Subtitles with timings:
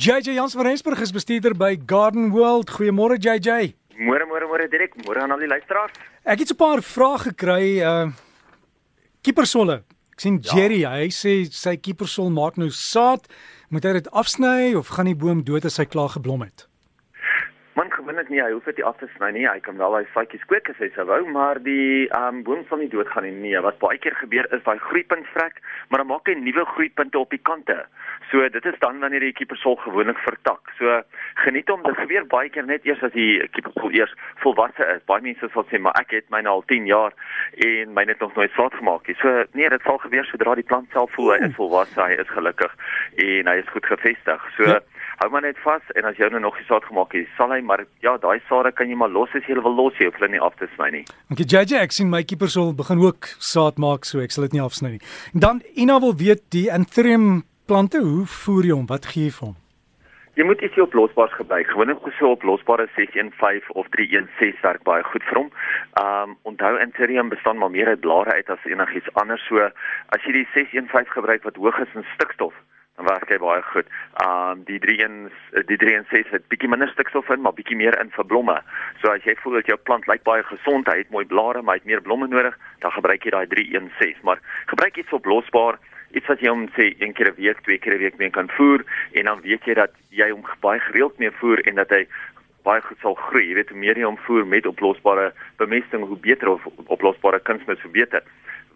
[0.00, 2.70] JJ Jans van Rensburg is bestuurder by Garden World.
[2.72, 3.74] Goeiemôre JJ.
[4.00, 5.92] Môre môre môre direk, môre aan al die luisteraars.
[6.24, 8.08] Ek het 'n paar vrae gekry uh
[9.20, 9.84] Kiepersolle.
[10.16, 10.56] Ek sien ja.
[10.56, 13.28] Jerry, hy sê sy kiepersol maak nou saad.
[13.68, 16.69] Moet hy dit afsny of gaan die boom dood as hy klaar geblom het?
[18.30, 19.46] Nie, hy hoef dit nie af te sny nie.
[19.48, 22.78] Hy kan wel hy saadjies kweek as hy sou wou, maar die um boom sal
[22.78, 23.32] nie doodgaan nie.
[23.34, 25.58] Nee, wat baie keer gebeur is daai groeipunt vrek,
[25.90, 27.80] maar dan maak hy nuwe groeipunte op die kante.
[28.30, 30.70] So dit is dan wanneer die keepersol gewoonlik vertak.
[30.78, 31.00] So
[31.42, 31.82] geniet hom.
[31.88, 35.02] Dit gebeur baie keer net eers as die keepersol eers volwasse is.
[35.10, 37.10] Baie mense sal sê, "Maar ek het myne al 10 jaar
[37.66, 40.68] en myne het nog nooit saad gemaak nie." So nee, dit sal gebeur sodra die
[40.70, 42.72] plant self voel hy is volwasse, hy is gelukkig
[43.16, 44.50] en hy is goed gevestig.
[44.56, 44.80] So ja.
[45.20, 47.60] Hou maar net vas en as jy nou nog nie saad gemaak het, sal hy
[47.60, 50.32] maar ja, daai sade kan jy maar los as jy wil los, jy hoef hulle
[50.32, 51.04] nie af te sny nie.
[51.32, 54.64] Okay, JJ, ek sien my keepersol begin ook saad maak, so ek sal dit nie
[54.64, 55.02] afsny nie.
[55.34, 58.88] En dan Ina wil weet die Anthurium plante, hoe voer jy hom?
[58.88, 59.58] Wat gee jy vir hom?
[60.38, 61.68] Jy moet ietsie oplosbaar gebruik.
[61.68, 65.50] Gewoonlik so oplosbare 615 of 316 werk baie goed vir hom.
[66.00, 69.44] Um onthou Anthurium bestaan maar meer uit blare uit as enigiets anders.
[69.50, 69.68] So
[70.16, 72.56] as jy die 615 gebruik wat hoog is in stikstof,
[73.06, 73.86] werk hy baie goed.
[74.24, 78.26] Um die 31 die 316 het bietjie minder stikstof in, maar bietjie meer in vir
[78.26, 78.56] blomme.
[79.02, 81.78] So as jy voel dat jou plant lyk baie gesond, hy het mooi blare, maar
[81.78, 84.24] hy het meer blomme nodig, dan gebruik jy daai 316.
[84.24, 85.78] Maar gebruik iets oplosbaar
[86.10, 88.48] iets wat jy hom sê een keer 'n week, twee keer 'n week mee kan
[88.56, 92.06] voer en dan weet jy dat jy hom baie gereeld mee voer en dat hy
[92.62, 93.48] baie goed sal groei.
[93.48, 97.82] Jy weet hoe meer jy hom voer met oplosbare bemesting, hoe beter of oplosbare kunsmis
[97.82, 98.22] hoe beter.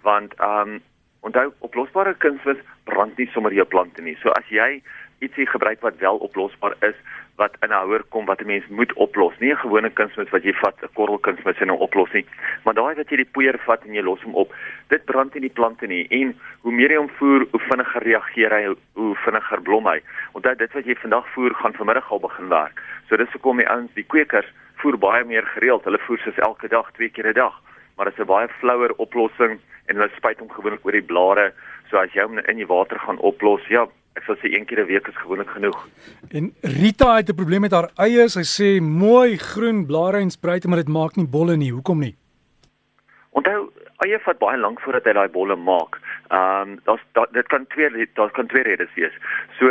[0.02, 0.82] Want ehm um,
[1.24, 4.16] onthou oplosbare kunsmis brand nie sommer jou plante nie.
[4.22, 4.82] So as jy
[5.24, 6.96] ietsie gebruik wat wel oplosbaar is,
[7.40, 9.38] wat in 'n houer kom wat 'n mens moet oplos.
[9.38, 12.26] Nie 'n gewone kunsmis wat jy vat, 'n korrelkunsmis en hom oplos nie,
[12.64, 14.52] maar daai wat jy die poeier vat en jy los hom op.
[14.88, 18.50] Dit brand nie die plante nie en hoe meer jy hom voer, hoe vinniger reageer
[18.50, 20.00] hy, hoe vinniger blom hy.
[20.32, 22.82] Onthou dit wat jy vandag voer, gaan vanmiddag al begin werk.
[23.08, 25.84] So dis hoekom die ouens, die kwekers, voer baie meer gereeld.
[25.84, 27.54] Hulle voer soos elke dag, twee keer 'n dag.
[27.96, 31.52] Maar dit is 'n baie flouer oplossing en hulle spuit hom gewoonlik oor die blare.
[31.90, 33.86] So as jy hom in die water gaan oplos, ja,
[34.18, 35.78] ek sal sê een keer 'n week is gewoonlik genoeg.
[36.30, 38.28] En Rita het 'n probleem met haar eie.
[38.28, 41.72] Sy sê mooi groen blare en spruite, maar dit maak nie bolle nie.
[41.72, 42.16] Hoekom nie?
[43.30, 43.70] Onthou,
[44.04, 45.98] eie vat baie lank voordat hy daai bolle maak.
[46.30, 49.12] Ehm um, daar's da, dit kan twee daar kan twee redes wees.
[49.58, 49.70] So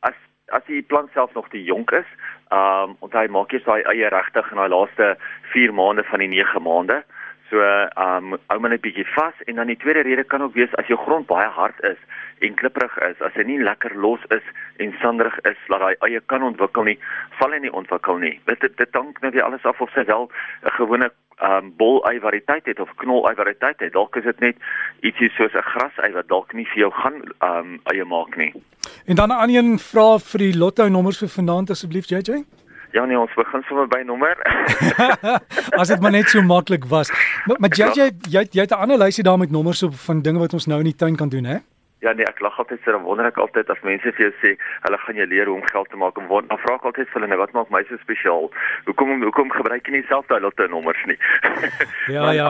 [0.00, 0.14] as
[0.46, 2.08] as die plant self nog te jonk is,
[2.50, 5.16] ehm um, onthou hy maak eers daai eie regtig in daai laaste
[5.54, 7.02] 4 maande van die 9 maande.
[7.52, 10.54] So ehm um, hou maar net bietjie vas en dan die tweede rede kan ook
[10.56, 11.98] wees as jou grond baie hard is
[12.40, 14.46] en klipperig is, as hy nie lekker los is
[14.80, 16.96] en sanderig is, laat hy eie kan ontwikkel nie,
[17.38, 18.32] sal hy nie ontwikkel nie.
[18.48, 20.30] Dit dit, dank nou weer alles af of sy wel
[20.64, 21.10] 'n gewone
[21.42, 23.92] ehm um, bol ei variëteit het of knol ei variëteit het.
[23.92, 24.56] Dalk is dit net
[25.02, 28.36] ietsie soos 'n gras ei wat dalk nie vir jou gaan ehm um, eie maak
[28.36, 28.52] nie.
[29.06, 32.44] En dan 'n ander een vra vir die lotto nommers vir vanaand asseblief JJ.
[32.92, 34.36] Ja nee, ons begin sommer by nommer.
[35.80, 37.12] As dit maar net so maklik was.
[37.48, 40.22] Maar, maar jy jy jy, jy het 'n ander lysie daar met nommers op van
[40.22, 41.58] dinge wat ons nou in die tuin kan doen, hè?
[42.02, 44.56] Ja nee, ek lag altyd so dan wonder ek altyd as mense vir jou sê
[44.84, 47.08] hulle gaan jou leer hoe om geld te maak en word dan vra ek altyd
[47.08, 48.50] vir hulle nou wat maak my so spesiaal?
[48.88, 51.18] Hoekom hoekom gebruik jy nie self daai lotte nommers nie?
[52.16, 52.48] ja ja.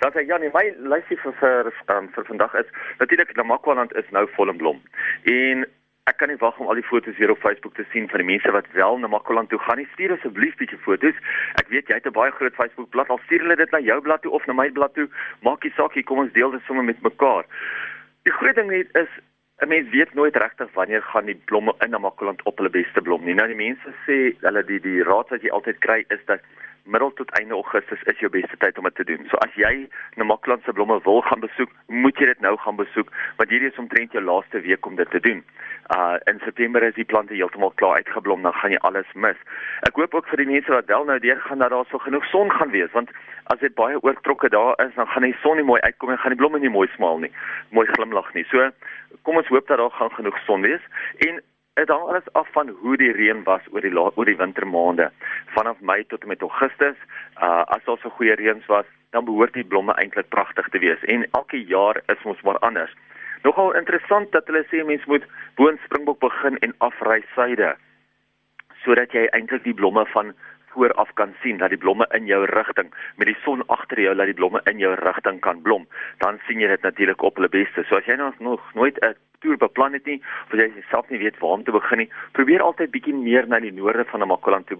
[0.00, 0.64] Dat ek ja nee, my
[0.94, 4.80] lysie vir vir um, vir vandag is natuurlik Namakwaland is nou vol in blom.
[5.28, 5.68] En
[6.04, 8.26] ek kan nie wag om al die foto's weer op Facebook te sien van die
[8.26, 9.78] mense wat wel na Namakwaland toe gaan.
[9.78, 11.16] Nie stuur asseblief bietjie foto's.
[11.60, 13.12] Ek weet jy het 'n baie groot Facebook bladsy.
[13.12, 15.08] Al stuur hulle dit na jou blad toe of na my blad toe,
[15.42, 17.44] maak nie saak nie, kom ons deel dit sommer met mekaar.
[18.22, 19.08] Die groot ding net is
[19.60, 23.24] 'n mens weet nooit regtig wanneer gaan die blomme in Namakoland op hulle beste blom
[23.24, 23.34] nie.
[23.34, 26.40] Nou die mense sê hulle die die raad wat jy altyd kry is dat
[26.84, 29.26] middel tot einde Augustus is jou beste tyd om dit te doen.
[29.30, 33.10] So as jy Namakland se blomme wil gaan besoek, moet jy dit nou gaan besoek
[33.38, 35.42] want hierdie is omtrent jou laaste week om dit te doen.
[35.96, 39.38] Uh in September is die plante heeltemal klaar uitgeblom, dan gaan jy alles mis.
[39.88, 42.26] Ek hoop ook vir die mense wat wel nou deur gaan dat daar so genoeg
[42.30, 43.10] son gaan wees want
[43.50, 46.34] as dit baie oortrokke daar is, dan gaan die son nie mooi uitkom en gaan
[46.36, 47.32] die blomme nie mooi smaal nie,
[47.74, 48.46] mooi glimlag nie.
[48.50, 48.70] So
[49.26, 50.84] kom ons hoop dat daar gaan genoeg son wees
[51.26, 51.42] en
[51.74, 55.10] dit hang alles af van hoe die reën was oor die oor die wintermaande
[55.56, 56.96] vanaf Mei tot en met Augustus.
[57.42, 61.04] Uh as daar so goeie reëns was, dan behoort die blomme eintlik pragtig te wees
[61.04, 62.94] en elke jaar is ons maar anders.
[63.42, 65.24] Nogal interessant dat hulle sê mens moet
[65.56, 67.76] boon springbok begin en afry suide
[68.84, 70.34] sodat jy eintlik die blomme van
[70.72, 74.30] vooraf kan sien dat die blomme in jou rigting met die son agter jou dat
[74.30, 75.88] die blomme in jou rigting kan blom.
[76.18, 77.84] Dan sien jy dit natuurlik op hulle beste.
[77.88, 80.22] So as jy nou nog nooit 'n toer beplan het nie
[80.52, 83.60] of jy self nie weet waar om te begin nie probeer altyd bietjie meer na
[83.60, 84.78] die noorde van Namakoland toe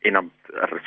[0.00, 0.30] en dan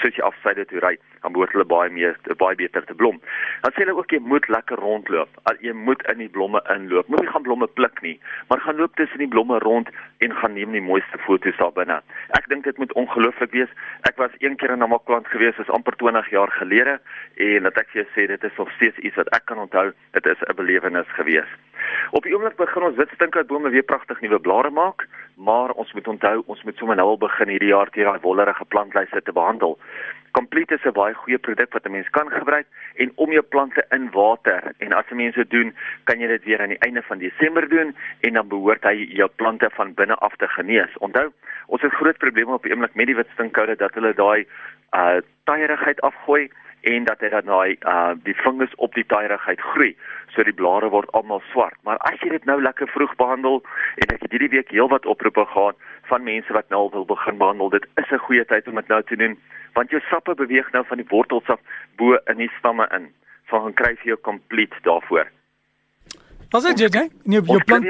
[0.01, 3.19] soos jy afsyde toe ry, dan behoort hulle baie meer baie beter te blom.
[3.61, 5.29] Dan sê hulle ook jy moet lekker rondloop.
[5.61, 7.09] Jy moet in die blomme inloop.
[7.11, 8.15] Moenie gaan blomme pluk nie,
[8.49, 9.91] maar gaan loop tussen die blomme rond
[10.25, 11.99] en gaan neem die mooiste foto's daar binne.
[12.39, 13.75] Ek dink dit moet ongelooflik wees.
[14.09, 16.99] Ek was een keer in 'n Namakwa gewees, is amper 20 jaar gelede
[17.37, 19.93] en dat ek vir jou sê dit is nog steeds iets wat ek kan onthou.
[20.11, 21.49] Dit is 'n belewenis gewees.
[22.11, 26.43] Op die oomblik begin ons witstinkhoutbome weer pragtig nuwe blare maak, maar ons moet onthou
[26.45, 29.77] ons moet sommer nou al begin hierdie jaar teen daai wollerige plantlyse te behandel.
[30.33, 32.65] Complete is 'n baie goeie produk wat 'n mens kan gebruik
[32.95, 36.43] en om jou plante in water en as 'n mens dit doen, kan jy dit
[36.43, 40.15] weer aan die einde van Desember doen en dan behoort hy jou plante van binne
[40.15, 40.97] af te genees.
[40.97, 41.31] Onthou,
[41.67, 44.47] ons het groot probleme op die oomblik met die witstinkoude dat hulle daai
[44.91, 46.49] uh taaierigheid afgooi
[46.83, 49.93] en dat hy dan daai uh die vingers op die taaierigheid groei
[50.35, 51.77] so die blare word almal swart.
[51.87, 53.61] Maar as jy dit nou lekker vroeg behandel
[54.01, 55.77] en ek het hierdie week heelwat oproepe gehad
[56.09, 59.01] van mense wat nou wil begin behandel, dit is 'n goeie tyd om dit nou
[59.03, 59.37] te doen
[59.73, 61.59] want jou sappe beweeg nou van die wortels af
[61.97, 63.07] bo in die stamme in.
[63.49, 65.27] So gaan kry jy jou complete daarvoor.
[66.51, 67.09] Wat sê jy, jy?
[67.23, 67.85] Nee, jou plant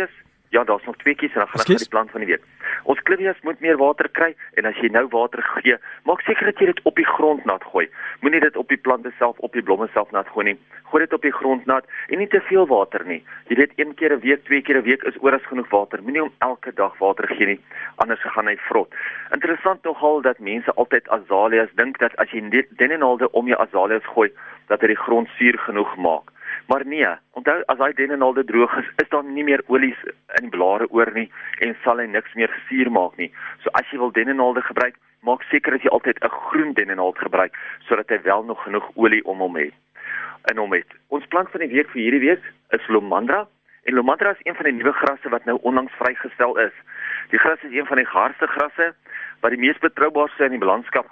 [0.53, 2.43] Ja, daar's nog twee kies en dan gaan ek vir die plant van die week.
[2.91, 4.27] Ons klivias moet meer water kry
[4.59, 7.63] en as jy nou water gee, maak seker dat jy dit op die grond nat
[7.71, 7.87] gooi.
[8.21, 10.55] Moenie dit op die plante self op die blomme self nat gooi nie.
[10.91, 13.23] Gooi dit op die grond nat en nie te veel water nie.
[13.49, 16.03] Jy weet een keer 'n week, twee keer 'n week is oor as genoeg water.
[16.03, 17.59] Moenie om elke dag water gee nie,
[17.95, 18.93] anders gaan hy vrot.
[19.31, 24.29] Interessant nogal dat mense altyd azaleas dink dat as jy dennenalde om jou azaleas gooi,
[24.67, 26.32] dat dit die grond suur genoeg maak.
[26.67, 29.99] Maar nee, onthou as daai dennenalde droog is, is daar nie meer olies
[30.39, 31.27] in die blare oor nie
[31.59, 33.31] en sal hy niks meer gesuur maak nie.
[33.63, 34.95] So as jy wil dennenalde gebruik,
[35.27, 37.57] maak seker dat jy altyd 'n groen dennenald gebruik
[37.87, 39.73] sodat hy wel nog genoeg olie om hom het.
[40.51, 40.87] In hom het.
[41.07, 43.47] Ons plant van die week vir hierdie week is Lomandra.
[43.83, 46.73] En Lomandra is een van die nuwe grasse wat nou onlangs vrygestel is.
[47.29, 48.93] Die gras is een van die hardste grasse
[49.39, 51.07] wat die mees betroubaarste in die landskap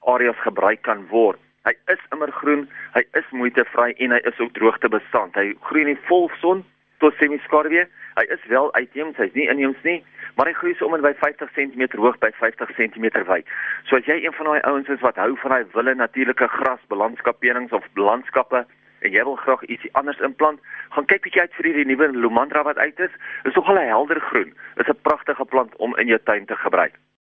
[0.00, 1.38] areas gebruik kan word.
[1.64, 5.36] Hy is immergroen, hy is moeitevry en hy is ook droogtebestand.
[5.40, 6.60] Hy groei in die volson
[7.00, 7.86] tot semi-skarwe.
[8.14, 9.96] Hy is wel uitheems, hy's nie inheems nie,
[10.36, 13.48] maar hy groei so om en by 50 cm hoog by 50 cm wyd.
[13.88, 16.84] So as jy een van daai ouens is wat hou van daai wille natuurlike gras,
[16.92, 18.62] landskappenings of landskappe
[19.04, 20.60] en jy wil graag ietsie anders implant,
[20.92, 23.12] gaan kyk bietjie uit vir hierdie nuwe Lomandra wat uit is.
[23.42, 24.54] Dit is nogal 'n helder groen.
[24.76, 26.94] Dit is 'n pragtige plant om in jou tuin te gebruik.